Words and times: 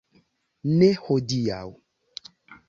Ne 0.79 0.89
hodiaŭ. 1.03 1.69